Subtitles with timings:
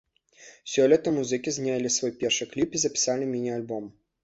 [0.75, 3.89] Сёлета музыкі знялі свой першы кліп і запісалі міні-альбом.